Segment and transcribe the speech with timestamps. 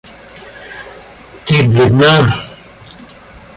[1.45, 2.13] Ты бледна.